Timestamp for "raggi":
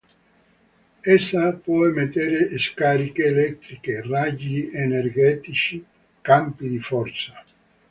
4.03-4.67